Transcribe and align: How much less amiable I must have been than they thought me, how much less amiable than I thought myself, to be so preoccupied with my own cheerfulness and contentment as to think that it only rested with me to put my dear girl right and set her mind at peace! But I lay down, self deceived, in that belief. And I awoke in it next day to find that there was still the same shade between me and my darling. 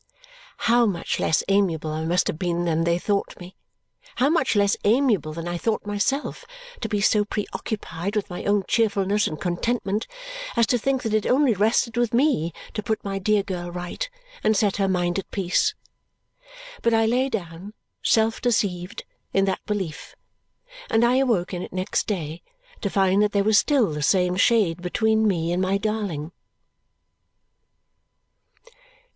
How 0.65 0.87
much 0.87 1.19
less 1.19 1.43
amiable 1.47 1.91
I 1.91 2.05
must 2.05 2.25
have 2.25 2.39
been 2.39 2.65
than 2.65 2.85
they 2.85 2.97
thought 2.97 3.39
me, 3.39 3.55
how 4.15 4.29
much 4.31 4.55
less 4.55 4.75
amiable 4.83 5.31
than 5.31 5.47
I 5.47 5.59
thought 5.59 5.85
myself, 5.85 6.43
to 6.79 6.89
be 6.89 6.99
so 7.01 7.23
preoccupied 7.23 8.15
with 8.15 8.27
my 8.27 8.43
own 8.45 8.63
cheerfulness 8.67 9.27
and 9.27 9.39
contentment 9.39 10.07
as 10.55 10.65
to 10.65 10.79
think 10.79 11.03
that 11.03 11.13
it 11.13 11.27
only 11.27 11.53
rested 11.53 11.97
with 11.97 12.15
me 12.15 12.51
to 12.73 12.81
put 12.81 13.03
my 13.03 13.19
dear 13.19 13.43
girl 13.43 13.69
right 13.69 14.09
and 14.43 14.57
set 14.57 14.77
her 14.77 14.87
mind 14.87 15.19
at 15.19 15.29
peace! 15.29 15.75
But 16.81 16.95
I 16.95 17.05
lay 17.05 17.29
down, 17.29 17.75
self 18.01 18.41
deceived, 18.41 19.03
in 19.33 19.45
that 19.45 19.63
belief. 19.67 20.15
And 20.89 21.05
I 21.05 21.17
awoke 21.17 21.53
in 21.53 21.61
it 21.61 21.71
next 21.71 22.07
day 22.07 22.41
to 22.81 22.89
find 22.89 23.21
that 23.21 23.33
there 23.33 23.43
was 23.43 23.59
still 23.59 23.91
the 23.91 24.01
same 24.01 24.35
shade 24.35 24.81
between 24.81 25.27
me 25.27 25.53
and 25.53 25.61
my 25.61 25.77
darling. 25.77 26.31